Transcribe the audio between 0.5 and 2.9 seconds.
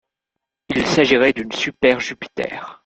Il s'agirait d'une super-Jupiter.